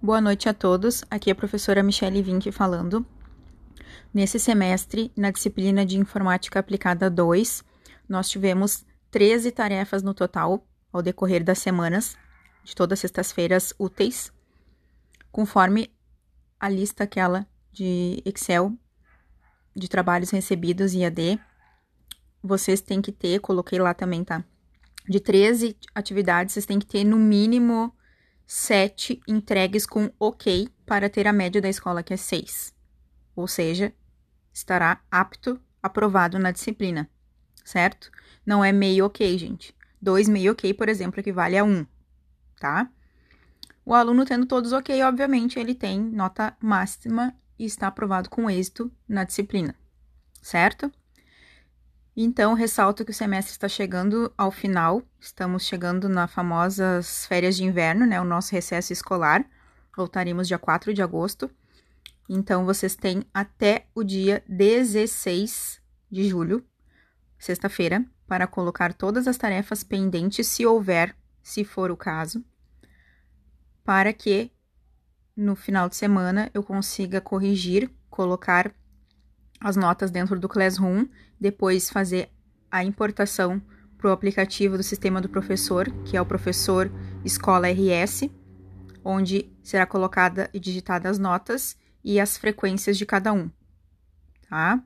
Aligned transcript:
Boa 0.00 0.20
noite 0.20 0.48
a 0.48 0.54
todos. 0.54 1.02
Aqui 1.10 1.28
é 1.28 1.32
a 1.32 1.34
professora 1.34 1.82
Michele 1.82 2.22
Vink 2.22 2.52
falando. 2.52 3.04
Nesse 4.14 4.38
semestre, 4.38 5.10
na 5.16 5.32
disciplina 5.32 5.84
de 5.84 5.98
Informática 5.98 6.60
Aplicada 6.60 7.10
2, 7.10 7.64
nós 8.08 8.30
tivemos 8.30 8.86
13 9.10 9.50
tarefas 9.50 10.00
no 10.04 10.14
total 10.14 10.64
ao 10.92 11.02
decorrer 11.02 11.42
das 11.42 11.58
semanas, 11.58 12.16
de 12.62 12.76
todas 12.76 12.98
as 12.98 13.00
sextas-feiras 13.00 13.74
úteis, 13.76 14.32
conforme 15.32 15.92
a 16.60 16.68
lista 16.68 17.02
aquela 17.02 17.44
de 17.72 18.22
Excel 18.24 18.78
de 19.74 19.88
trabalhos 19.88 20.30
recebidos 20.30 20.94
e 20.94 21.04
AD. 21.04 21.40
Vocês 22.40 22.80
têm 22.80 23.02
que 23.02 23.10
ter, 23.10 23.40
coloquei 23.40 23.80
lá 23.80 23.92
também, 23.92 24.22
tá? 24.22 24.44
De 25.08 25.18
13 25.18 25.76
atividades, 25.92 26.52
vocês 26.54 26.66
têm 26.66 26.78
que 26.78 26.86
ter 26.86 27.02
no 27.02 27.16
mínimo 27.16 27.92
7 28.50 29.20
entregues 29.28 29.84
com 29.84 30.10
OK 30.18 30.70
para 30.86 31.10
ter 31.10 31.26
a 31.26 31.34
média 31.34 31.60
da 31.60 31.68
escola, 31.68 32.02
que 32.02 32.14
é 32.14 32.16
6. 32.16 32.74
Ou 33.36 33.46
seja, 33.46 33.92
estará 34.50 35.02
apto, 35.10 35.60
aprovado 35.82 36.38
na 36.38 36.50
disciplina, 36.50 37.10
certo? 37.62 38.10
Não 38.46 38.64
é 38.64 38.72
meio 38.72 39.04
OK, 39.04 39.36
gente. 39.36 39.76
2 40.00 40.30
meio 40.30 40.52
OK, 40.52 40.72
por 40.72 40.88
exemplo, 40.88 41.20
equivale 41.20 41.58
a 41.58 41.62
1, 41.62 41.86
tá? 42.58 42.90
O 43.84 43.92
aluno 43.92 44.24
tendo 44.24 44.46
todos 44.46 44.72
OK, 44.72 45.02
obviamente, 45.02 45.58
ele 45.58 45.74
tem 45.74 46.00
nota 46.00 46.56
máxima 46.58 47.36
e 47.58 47.66
está 47.66 47.88
aprovado 47.88 48.30
com 48.30 48.48
êxito 48.48 48.90
na 49.06 49.24
disciplina, 49.24 49.74
certo? 50.40 50.90
Então, 52.20 52.52
ressalto 52.52 53.04
que 53.04 53.12
o 53.12 53.14
semestre 53.14 53.52
está 53.52 53.68
chegando 53.68 54.32
ao 54.36 54.50
final, 54.50 55.04
estamos 55.20 55.62
chegando 55.64 56.08
nas 56.08 56.28
famosas 56.28 57.24
férias 57.26 57.56
de 57.56 57.62
inverno, 57.62 58.04
né? 58.04 58.20
O 58.20 58.24
nosso 58.24 58.50
recesso 58.50 58.92
escolar. 58.92 59.48
Voltaremos 59.96 60.48
dia 60.48 60.58
4 60.58 60.92
de 60.92 61.00
agosto. 61.00 61.48
Então, 62.28 62.64
vocês 62.64 62.96
têm 62.96 63.22
até 63.32 63.86
o 63.94 64.02
dia 64.02 64.42
16 64.48 65.80
de 66.10 66.28
julho, 66.28 66.66
sexta-feira, 67.38 68.04
para 68.26 68.48
colocar 68.48 68.92
todas 68.92 69.28
as 69.28 69.36
tarefas 69.36 69.84
pendentes, 69.84 70.48
se 70.48 70.66
houver, 70.66 71.14
se 71.40 71.62
for 71.62 71.88
o 71.88 71.96
caso, 71.96 72.44
para 73.84 74.12
que 74.12 74.50
no 75.36 75.54
final 75.54 75.88
de 75.88 75.94
semana 75.94 76.50
eu 76.52 76.64
consiga 76.64 77.20
corrigir, 77.20 77.88
colocar 78.10 78.74
as 79.60 79.76
notas 79.76 80.10
dentro 80.10 80.38
do 80.38 80.48
Classroom, 80.48 81.06
depois 81.40 81.90
fazer 81.90 82.30
a 82.70 82.84
importação 82.84 83.60
para 83.96 84.08
o 84.08 84.12
aplicativo 84.12 84.76
do 84.76 84.82
sistema 84.82 85.20
do 85.20 85.28
professor, 85.28 85.90
que 86.04 86.16
é 86.16 86.20
o 86.22 86.26
professor 86.26 86.90
Escola 87.24 87.68
RS, 87.68 88.30
onde 89.04 89.50
será 89.62 89.86
colocada 89.86 90.48
e 90.52 90.60
digitada 90.60 91.08
as 91.08 91.18
notas 91.18 91.76
e 92.04 92.20
as 92.20 92.36
frequências 92.36 92.96
de 92.96 93.04
cada 93.04 93.32
um, 93.32 93.50
tá? 94.48 94.82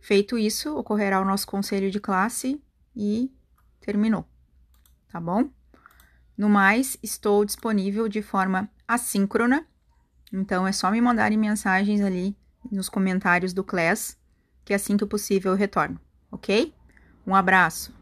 Feito 0.00 0.38
isso, 0.38 0.76
ocorrerá 0.76 1.20
o 1.20 1.24
nosso 1.24 1.46
conselho 1.46 1.90
de 1.90 2.00
classe 2.00 2.60
e 2.96 3.32
terminou, 3.80 4.26
tá 5.08 5.20
bom? 5.20 5.50
No 6.36 6.48
mais, 6.48 6.96
estou 7.02 7.44
disponível 7.44 8.08
de 8.08 8.22
forma 8.22 8.70
assíncrona, 8.86 9.66
então 10.32 10.66
é 10.66 10.72
só 10.72 10.90
me 10.90 11.00
mandarem 11.00 11.38
mensagens 11.38 12.00
ali 12.00 12.36
nos 12.70 12.88
comentários 12.88 13.52
do 13.52 13.64
Class, 13.64 14.16
que 14.64 14.74
assim 14.74 14.96
que 14.96 15.04
possível 15.08 15.52
eu 15.52 15.58
retorno, 15.58 16.00
ok? 16.30 16.74
Um 17.26 17.34
abraço! 17.34 17.97